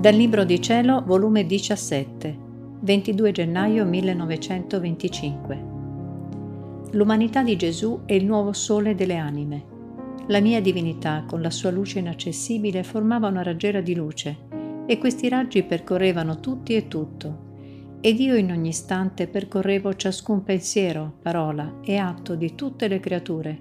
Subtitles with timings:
[0.00, 2.38] Dal Libro di Cielo, volume 17,
[2.80, 5.64] 22 gennaio 1925.
[6.92, 9.62] L'umanità di Gesù è il nuovo sole delle anime.
[10.28, 14.38] La mia divinità, con la sua luce inaccessibile, formava una raggiera di luce,
[14.86, 17.98] e questi raggi percorrevano tutti e tutto.
[18.00, 23.60] Ed io in ogni istante percorrevo ciascun pensiero, parola e atto di tutte le creature,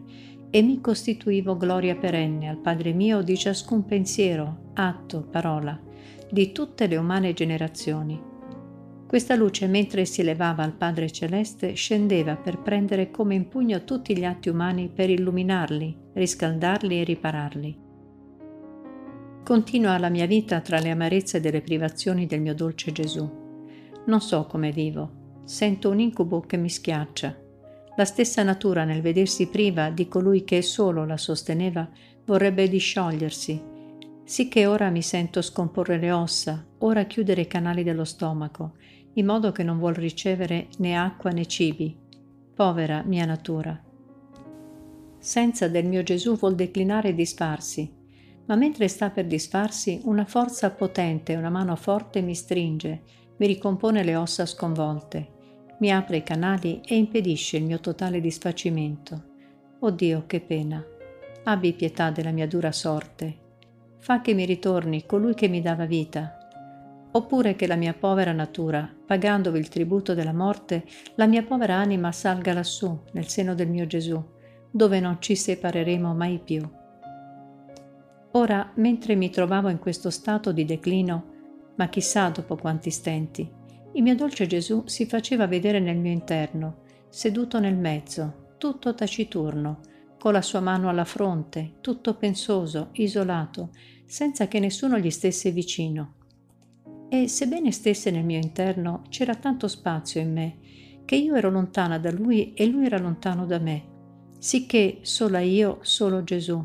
[0.50, 5.88] e mi costituivo gloria perenne al Padre mio di ciascun pensiero, atto, parola,
[6.32, 8.22] di tutte le umane generazioni.
[9.08, 14.16] Questa luce, mentre si elevava al Padre Celeste, scendeva per prendere come in pugno tutti
[14.16, 17.80] gli atti umani per illuminarli, riscaldarli e ripararli.
[19.44, 23.28] Continua la mia vita tra le amarezze delle privazioni del mio dolce Gesù.
[24.06, 27.36] Non so come vivo, sento un incubo che mi schiaccia.
[27.96, 31.90] La stessa natura nel vedersi priva di colui che solo la sosteneva
[32.26, 33.78] vorrebbe disciogliersi
[34.30, 38.74] sicché ora mi sento scomporre le ossa, ora chiudere i canali dello stomaco,
[39.14, 41.98] in modo che non vuol ricevere né acqua né cibi.
[42.54, 43.84] Povera mia natura.
[45.18, 47.92] Senza del mio Gesù vuol declinare e disfarsi,
[48.46, 53.02] ma mentre sta per disfarsi una forza potente, una mano forte mi stringe,
[53.36, 55.28] mi ricompone le ossa sconvolte,
[55.80, 59.24] mi apre i canali e impedisce il mio totale disfacimento.
[59.80, 60.86] Oh Dio, che pena!
[61.46, 63.48] Abbi pietà della mia dura sorte
[64.00, 66.38] fa che mi ritorni colui che mi dava vita,
[67.12, 72.12] oppure che la mia povera natura, pagandovi il tributo della morte, la mia povera anima
[72.12, 74.24] salga lassù, nel seno del mio Gesù,
[74.72, 76.68] dove non ci separeremo mai più.
[78.32, 81.38] Ora, mentre mi trovavo in questo stato di declino,
[81.76, 83.50] ma chissà dopo quanti stenti,
[83.94, 89.80] il mio dolce Gesù si faceva vedere nel mio interno, seduto nel mezzo, tutto taciturno,
[90.20, 93.70] con la sua mano alla fronte, tutto pensoso, isolato,
[94.06, 96.16] senza che nessuno gli stesse vicino.
[97.08, 100.58] E sebbene stesse nel mio interno, c'era tanto spazio in me,
[101.06, 103.84] che io ero lontana da lui e lui era lontano da me,
[104.38, 106.64] sicché sola io, solo Gesù.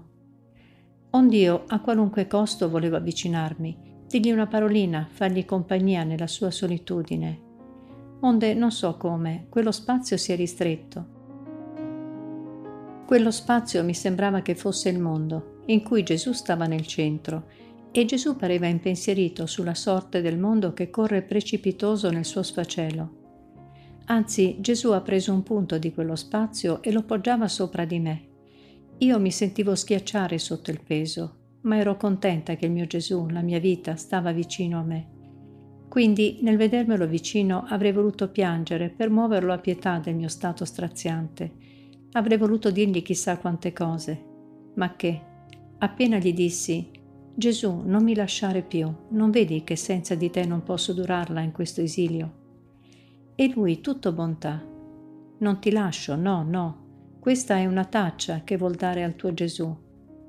[1.10, 7.41] Ond'io a qualunque costo volevo avvicinarmi, dirgli una parolina, fargli compagnia nella sua solitudine.
[8.20, 11.13] Onde non so come, quello spazio si è ristretto
[13.04, 17.47] quello spazio mi sembrava che fosse il mondo, in cui Gesù stava nel centro,
[17.92, 23.22] e Gesù pareva impensierito sulla sorte del mondo che corre precipitoso nel suo sfacelo.
[24.06, 28.28] Anzi, Gesù ha preso un punto di quello spazio e lo poggiava sopra di me.
[28.98, 33.43] Io mi sentivo schiacciare sotto il peso, ma ero contenta che il mio Gesù, la
[33.43, 35.09] mia vita, stava vicino a me.
[35.88, 41.73] Quindi, nel vedermelo vicino, avrei voluto piangere per muoverlo a pietà del mio stato straziante
[42.16, 44.25] Avrei voluto dirgli chissà quante cose,
[44.75, 45.20] ma che,
[45.78, 46.88] appena gli dissi,
[47.34, 51.50] Gesù, non mi lasciare più, non vedi che senza di te non posso durarla in
[51.50, 52.42] questo esilio?
[53.34, 54.64] E lui, tutto bontà,
[55.38, 59.76] non ti lascio, no, no, questa è una taccia che vuol dare al tuo Gesù.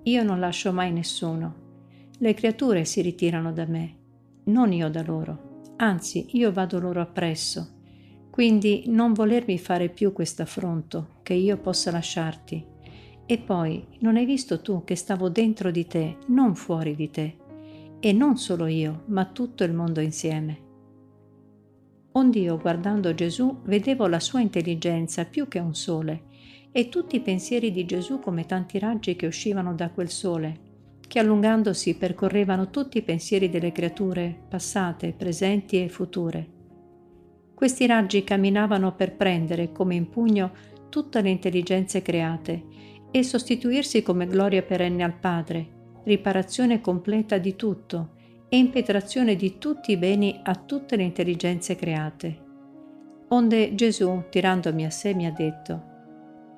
[0.03, 1.63] Io non lascio mai nessuno.
[2.17, 3.97] Le creature si ritirano da me,
[4.45, 7.74] non io da loro, anzi io vado loro appresso
[8.35, 12.65] quindi non volermi fare più questo affronto, che io possa lasciarti.
[13.25, 17.37] E poi, non hai visto tu che stavo dentro di te, non fuori di te?
[18.01, 20.57] E non solo io, ma tutto il mondo insieme.
[22.11, 26.23] Ond'io, guardando Gesù, vedevo la sua intelligenza più che un sole,
[26.73, 30.59] e tutti i pensieri di Gesù come tanti raggi che uscivano da quel sole,
[31.07, 36.54] che allungandosi percorrevano tutti i pensieri delle creature, passate, presenti e future
[37.55, 40.51] questi raggi camminavano per prendere come in pugno
[40.89, 42.63] tutte le intelligenze create
[43.09, 48.09] e sostituirsi come gloria perenne al Padre, riparazione completa di tutto
[48.49, 52.43] e impetrazione di tutti i beni a tutte le intelligenze create.
[53.29, 55.93] Onde Gesù, tirandomi a sé, mi ha detto,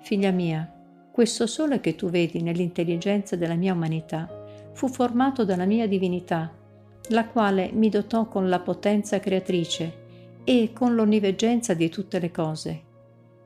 [0.01, 0.71] Figlia mia,
[1.11, 6.51] questo sole che tu vedi nell'intelligenza della mia umanità fu formato dalla mia divinità,
[7.09, 10.05] la quale mi dotò con la potenza creatrice
[10.49, 12.83] e con l'onniveggenza di tutte le cose,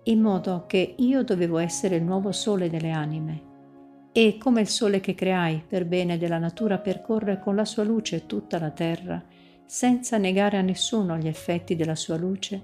[0.03, 4.09] in modo che io dovevo essere il nuovo sole delle anime.
[4.11, 8.27] E come il sole che creai per bene della natura percorre con la sua luce
[8.27, 9.19] tutta la terra,
[9.65, 12.61] senza negare a nessuno gli effetti della sua luce,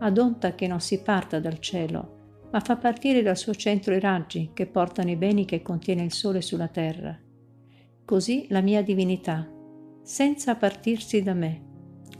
[0.00, 4.50] adonta che non si parta dal cielo, ma fa partire dal suo centro i raggi
[4.52, 7.18] che portano i beni che contiene il sole sulla terra.
[8.04, 9.50] Così la mia divinità,
[10.02, 11.68] senza partirsi da me,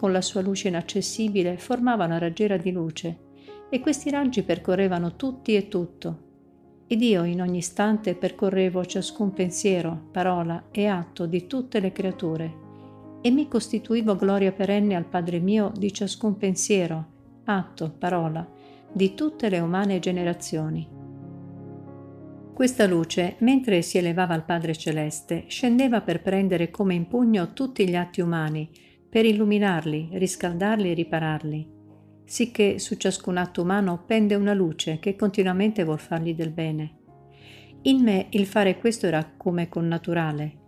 [0.01, 3.19] con la sua luce inaccessibile, formava una raggiera di luce,
[3.69, 6.29] e questi raggi percorrevano tutti e tutto.
[6.87, 12.55] Ed io in ogni istante percorrevo ciascun pensiero, parola e atto di tutte le creature,
[13.21, 17.07] e mi costituivo gloria perenne al Padre mio di ciascun pensiero,
[17.45, 18.49] atto, parola,
[18.91, 20.89] di tutte le umane generazioni.
[22.55, 27.87] Questa luce, mentre si elevava al Padre Celeste, scendeva per prendere come in pugno tutti
[27.87, 31.69] gli atti umani, per illuminarli, riscaldarli e ripararli,
[32.25, 36.99] sicché su ciascun atto umano pende una luce che continuamente vuol fargli del bene.
[37.83, 40.59] In me il fare questo era come connaturale.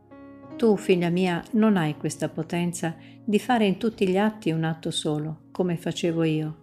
[0.57, 4.91] Tu, figlia mia, non hai questa potenza di fare in tutti gli atti un atto
[4.91, 6.57] solo, come facevo io.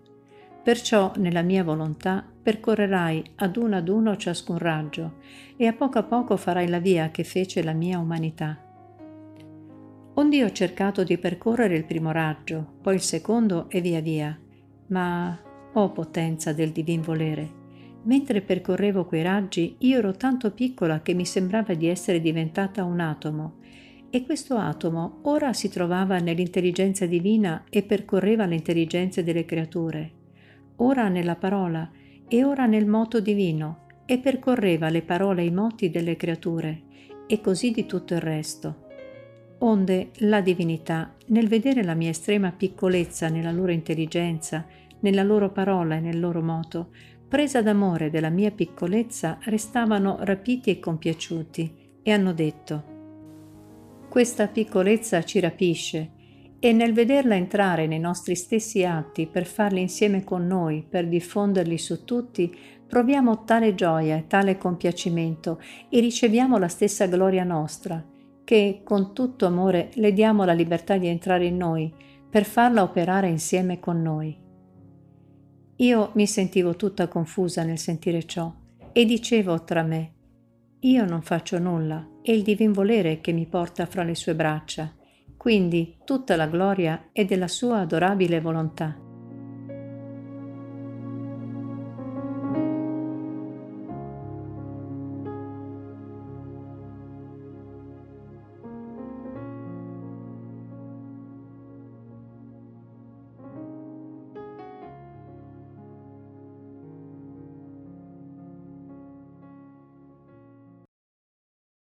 [0.61, 5.19] Perciò, nella mia volontà, percorrerai ad uno ad uno ciascun raggio
[5.55, 8.68] e a poco a poco farai la via che fece la mia umanità.
[10.19, 14.37] Ond'io ho cercato di percorrere il primo raggio, poi il secondo e via via,
[14.87, 15.39] ma,
[15.71, 17.49] oh potenza del divin volere,
[18.03, 22.99] mentre percorrevo quei raggi io ero tanto piccola che mi sembrava di essere diventata un
[22.99, 23.59] atomo,
[24.09, 30.11] e questo atomo ora si trovava nell'intelligenza divina e percorreva le intelligenze delle creature,
[30.77, 31.89] ora nella parola
[32.27, 36.81] e ora nel moto divino, e percorreva le parole e i moti delle creature,
[37.25, 38.87] e così di tutto il resto.
[39.59, 44.65] Onde la divinità, nel vedere la mia estrema piccolezza nella loro intelligenza,
[45.01, 46.91] nella loro parola e nel loro moto,
[47.27, 52.97] presa d'amore della mia piccolezza, restavano rapiti e compiaciuti e hanno detto,
[54.09, 56.11] questa piccolezza ci rapisce
[56.59, 61.77] e nel vederla entrare nei nostri stessi atti per farli insieme con noi, per diffonderli
[61.77, 62.53] su tutti,
[62.87, 68.03] proviamo tale gioia e tale compiacimento e riceviamo la stessa gloria nostra,
[68.49, 71.93] che con tutto amore le diamo la libertà di entrare in noi
[72.27, 74.35] per farla operare insieme con noi.
[75.75, 78.51] Io mi sentivo tutta confusa nel sentire ciò
[78.91, 80.13] e dicevo tra me,
[80.79, 84.95] io non faccio nulla, è il divin volere che mi porta fra le sue braccia,
[85.37, 89.08] quindi tutta la gloria è della sua adorabile volontà.